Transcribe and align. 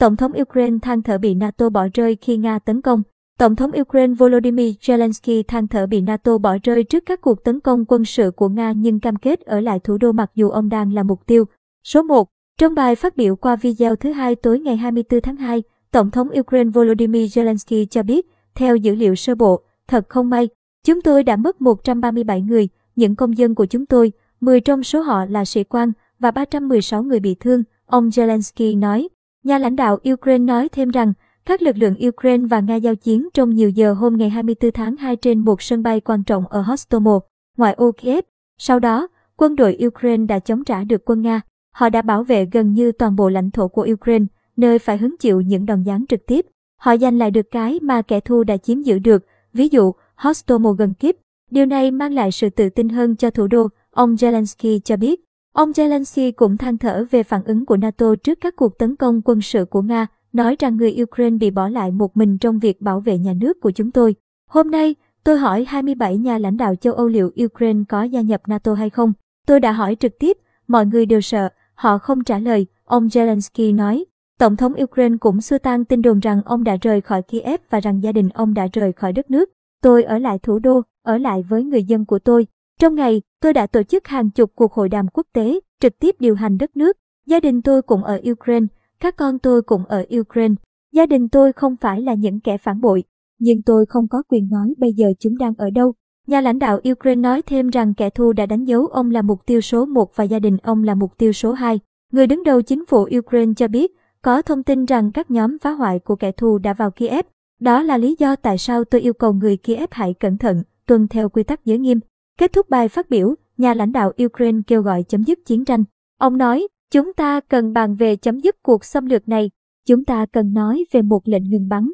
Tổng 0.00 0.16
thống 0.16 0.32
Ukraine 0.40 0.78
than 0.82 1.02
thở 1.02 1.18
bị 1.18 1.34
NATO 1.34 1.70
bỏ 1.70 1.86
rơi 1.94 2.16
khi 2.20 2.36
Nga 2.36 2.58
tấn 2.58 2.80
công. 2.80 3.02
Tổng 3.38 3.56
thống 3.56 3.70
Ukraine 3.80 4.14
Volodymyr 4.14 4.74
Zelensky 4.80 5.42
than 5.48 5.68
thở 5.68 5.86
bị 5.86 6.00
NATO 6.00 6.38
bỏ 6.38 6.56
rơi 6.62 6.84
trước 6.84 7.02
các 7.06 7.20
cuộc 7.20 7.44
tấn 7.44 7.60
công 7.60 7.84
quân 7.84 8.04
sự 8.04 8.30
của 8.30 8.48
Nga 8.48 8.72
nhưng 8.72 9.00
cam 9.00 9.16
kết 9.16 9.40
ở 9.40 9.60
lại 9.60 9.78
thủ 9.78 9.98
đô 9.98 10.12
mặc 10.12 10.30
dù 10.34 10.50
ông 10.50 10.68
đang 10.68 10.92
là 10.92 11.02
mục 11.02 11.26
tiêu. 11.26 11.44
Số 11.84 12.02
1. 12.02 12.28
Trong 12.58 12.74
bài 12.74 12.94
phát 12.96 13.16
biểu 13.16 13.36
qua 13.36 13.56
video 13.56 13.96
thứ 13.96 14.12
hai 14.12 14.34
tối 14.34 14.60
ngày 14.60 14.76
24 14.76 15.20
tháng 15.20 15.36
2, 15.36 15.62
Tổng 15.90 16.10
thống 16.10 16.28
Ukraine 16.40 16.70
Volodymyr 16.70 17.38
Zelensky 17.38 17.86
cho 17.90 18.02
biết, 18.02 18.26
theo 18.54 18.76
dữ 18.76 18.94
liệu 18.94 19.14
sơ 19.14 19.34
bộ, 19.34 19.62
thật 19.88 20.08
không 20.08 20.30
may, 20.30 20.48
chúng 20.86 21.02
tôi 21.02 21.22
đã 21.22 21.36
mất 21.36 21.60
137 21.60 22.40
người, 22.40 22.68
những 22.96 23.16
công 23.16 23.38
dân 23.38 23.54
của 23.54 23.66
chúng 23.66 23.86
tôi, 23.86 24.12
10 24.40 24.60
trong 24.60 24.82
số 24.82 25.00
họ 25.00 25.24
là 25.24 25.44
sĩ 25.44 25.64
quan 25.64 25.92
và 26.18 26.30
316 26.30 27.02
người 27.02 27.20
bị 27.20 27.34
thương, 27.34 27.62
ông 27.86 28.08
Zelensky 28.08 28.78
nói. 28.78 29.08
Nhà 29.44 29.58
lãnh 29.58 29.76
đạo 29.76 29.98
Ukraine 30.12 30.44
nói 30.44 30.68
thêm 30.68 30.90
rằng, 30.90 31.12
các 31.44 31.62
lực 31.62 31.76
lượng 31.76 31.94
Ukraine 32.08 32.46
và 32.46 32.60
Nga 32.60 32.76
giao 32.76 32.94
chiến 32.94 33.28
trong 33.34 33.54
nhiều 33.54 33.70
giờ 33.70 33.92
hôm 33.92 34.16
ngày 34.16 34.30
24 34.30 34.72
tháng 34.72 34.96
2 34.96 35.16
trên 35.16 35.38
một 35.38 35.62
sân 35.62 35.82
bay 35.82 36.00
quan 36.00 36.24
trọng 36.24 36.46
ở 36.46 36.60
Hostomel, 36.60 37.14
ngoại 37.56 37.74
ô 37.74 37.92
Kiev. 37.92 38.24
Sau 38.58 38.78
đó, 38.78 39.08
quân 39.36 39.56
đội 39.56 39.78
Ukraine 39.86 40.26
đã 40.26 40.38
chống 40.38 40.64
trả 40.64 40.84
được 40.84 41.02
quân 41.04 41.22
Nga. 41.22 41.40
Họ 41.74 41.88
đã 41.88 42.02
bảo 42.02 42.24
vệ 42.24 42.44
gần 42.52 42.72
như 42.72 42.92
toàn 42.92 43.16
bộ 43.16 43.28
lãnh 43.28 43.50
thổ 43.50 43.68
của 43.68 43.88
Ukraine, 43.92 44.24
nơi 44.56 44.78
phải 44.78 44.98
hứng 44.98 45.16
chịu 45.16 45.40
những 45.40 45.66
đòn 45.66 45.84
giáng 45.84 46.04
trực 46.08 46.26
tiếp. 46.26 46.46
Họ 46.76 46.96
giành 46.96 47.18
lại 47.18 47.30
được 47.30 47.50
cái 47.50 47.78
mà 47.82 48.02
kẻ 48.02 48.20
thù 48.20 48.44
đã 48.44 48.56
chiếm 48.56 48.82
giữ 48.82 48.98
được, 48.98 49.26
ví 49.52 49.68
dụ 49.68 49.92
Hostomel 50.16 50.72
gần 50.78 50.94
Kiev. 50.94 51.16
Điều 51.50 51.66
này 51.66 51.90
mang 51.90 52.14
lại 52.14 52.32
sự 52.32 52.50
tự 52.50 52.68
tin 52.68 52.88
hơn 52.88 53.16
cho 53.16 53.30
thủ 53.30 53.46
đô, 53.46 53.68
ông 53.90 54.14
Zelensky 54.14 54.78
cho 54.84 54.96
biết. 54.96 55.20
Ông 55.52 55.70
Zelensky 55.70 56.32
cũng 56.36 56.56
than 56.56 56.78
thở 56.78 57.04
về 57.10 57.22
phản 57.22 57.44
ứng 57.44 57.66
của 57.66 57.76
NATO 57.76 58.14
trước 58.22 58.38
các 58.40 58.56
cuộc 58.56 58.78
tấn 58.78 58.96
công 58.96 59.22
quân 59.24 59.40
sự 59.40 59.64
của 59.64 59.82
Nga, 59.82 60.06
nói 60.32 60.56
rằng 60.58 60.76
người 60.76 60.96
Ukraine 61.02 61.36
bị 61.36 61.50
bỏ 61.50 61.68
lại 61.68 61.90
một 61.90 62.16
mình 62.16 62.38
trong 62.38 62.58
việc 62.58 62.80
bảo 62.80 63.00
vệ 63.00 63.18
nhà 63.18 63.32
nước 63.40 63.60
của 63.60 63.70
chúng 63.70 63.90
tôi. 63.90 64.14
Hôm 64.50 64.70
nay, 64.70 64.94
tôi 65.24 65.38
hỏi 65.38 65.64
27 65.68 66.18
nhà 66.18 66.38
lãnh 66.38 66.56
đạo 66.56 66.74
châu 66.74 66.94
Âu 66.94 67.08
liệu 67.08 67.30
Ukraine 67.44 67.80
có 67.88 68.02
gia 68.02 68.20
nhập 68.20 68.42
NATO 68.46 68.74
hay 68.74 68.90
không. 68.90 69.12
Tôi 69.46 69.60
đã 69.60 69.72
hỏi 69.72 69.96
trực 70.00 70.18
tiếp, 70.18 70.38
mọi 70.68 70.86
người 70.86 71.06
đều 71.06 71.20
sợ, 71.20 71.48
họ 71.74 71.98
không 71.98 72.24
trả 72.24 72.38
lời, 72.38 72.66
ông 72.84 73.06
Zelensky 73.06 73.74
nói. 73.74 74.04
Tổng 74.38 74.56
thống 74.56 74.72
Ukraine 74.82 75.16
cũng 75.20 75.40
xua 75.40 75.58
tan 75.58 75.84
tin 75.84 76.02
đồn 76.02 76.20
rằng 76.20 76.42
ông 76.44 76.64
đã 76.64 76.76
rời 76.82 77.00
khỏi 77.00 77.22
Kiev 77.22 77.60
và 77.70 77.80
rằng 77.80 78.02
gia 78.02 78.12
đình 78.12 78.28
ông 78.28 78.54
đã 78.54 78.68
rời 78.72 78.92
khỏi 78.92 79.12
đất 79.12 79.30
nước. 79.30 79.50
Tôi 79.82 80.02
ở 80.02 80.18
lại 80.18 80.38
thủ 80.38 80.58
đô, 80.58 80.82
ở 81.02 81.18
lại 81.18 81.42
với 81.42 81.64
người 81.64 81.84
dân 81.84 82.04
của 82.04 82.18
tôi. 82.18 82.46
Trong 82.80 82.94
ngày, 82.94 83.22
tôi 83.40 83.52
đã 83.52 83.66
tổ 83.66 83.82
chức 83.82 84.08
hàng 84.08 84.30
chục 84.30 84.52
cuộc 84.54 84.72
hội 84.72 84.88
đàm 84.88 85.06
quốc 85.08 85.26
tế, 85.32 85.60
trực 85.80 85.98
tiếp 85.98 86.16
điều 86.18 86.34
hành 86.34 86.58
đất 86.58 86.76
nước. 86.76 86.96
Gia 87.26 87.40
đình 87.40 87.62
tôi 87.62 87.82
cũng 87.82 88.04
ở 88.04 88.20
Ukraine, 88.30 88.66
các 89.00 89.16
con 89.16 89.38
tôi 89.38 89.62
cũng 89.62 89.84
ở 89.84 90.04
Ukraine. 90.20 90.54
Gia 90.92 91.06
đình 91.06 91.28
tôi 91.28 91.52
không 91.52 91.76
phải 91.76 92.00
là 92.00 92.14
những 92.14 92.40
kẻ 92.40 92.58
phản 92.58 92.80
bội, 92.80 93.04
nhưng 93.38 93.62
tôi 93.62 93.86
không 93.86 94.08
có 94.08 94.22
quyền 94.28 94.48
nói 94.50 94.74
bây 94.78 94.92
giờ 94.92 95.06
chúng 95.18 95.38
đang 95.38 95.54
ở 95.58 95.70
đâu. 95.70 95.94
Nhà 96.26 96.40
lãnh 96.40 96.58
đạo 96.58 96.80
Ukraine 96.90 97.20
nói 97.20 97.42
thêm 97.42 97.68
rằng 97.68 97.94
kẻ 97.94 98.10
thù 98.10 98.32
đã 98.32 98.46
đánh 98.46 98.64
dấu 98.64 98.86
ông 98.86 99.10
là 99.10 99.22
mục 99.22 99.46
tiêu 99.46 99.60
số 99.60 99.86
1 99.86 100.16
và 100.16 100.24
gia 100.24 100.38
đình 100.38 100.56
ông 100.62 100.82
là 100.82 100.94
mục 100.94 101.18
tiêu 101.18 101.32
số 101.32 101.52
2. 101.52 101.80
Người 102.12 102.26
đứng 102.26 102.44
đầu 102.44 102.62
chính 102.62 102.86
phủ 102.86 103.08
Ukraine 103.18 103.52
cho 103.56 103.68
biết, 103.68 103.92
có 104.22 104.42
thông 104.42 104.62
tin 104.62 104.84
rằng 104.84 105.12
các 105.12 105.30
nhóm 105.30 105.58
phá 105.58 105.70
hoại 105.70 105.98
của 105.98 106.16
kẻ 106.16 106.32
thù 106.32 106.58
đã 106.58 106.74
vào 106.74 106.90
Kiev. 106.90 107.26
Đó 107.60 107.82
là 107.82 107.96
lý 107.96 108.16
do 108.18 108.36
tại 108.36 108.58
sao 108.58 108.84
tôi 108.84 109.00
yêu 109.00 109.12
cầu 109.12 109.32
người 109.32 109.56
Kiev 109.56 109.88
hãy 109.90 110.14
cẩn 110.14 110.38
thận, 110.38 110.62
tuân 110.86 111.08
theo 111.08 111.28
quy 111.28 111.42
tắc 111.42 111.64
giới 111.64 111.78
nghiêm. 111.78 112.00
Kết 112.40 112.52
thúc 112.52 112.70
bài 112.70 112.88
phát 112.88 113.10
biểu, 113.10 113.34
nhà 113.56 113.74
lãnh 113.74 113.92
đạo 113.92 114.12
Ukraine 114.24 114.58
kêu 114.66 114.82
gọi 114.82 115.04
chấm 115.08 115.22
dứt 115.22 115.38
chiến 115.46 115.64
tranh. 115.64 115.84
Ông 116.18 116.38
nói, 116.38 116.68
chúng 116.90 117.12
ta 117.14 117.40
cần 117.40 117.72
bàn 117.72 117.94
về 117.94 118.16
chấm 118.16 118.40
dứt 118.40 118.56
cuộc 118.62 118.84
xâm 118.84 119.06
lược 119.06 119.28
này. 119.28 119.50
Chúng 119.86 120.04
ta 120.04 120.26
cần 120.26 120.52
nói 120.52 120.84
về 120.92 121.02
một 121.02 121.20
lệnh 121.24 121.50
ngừng 121.50 121.68
bắn 121.68 121.90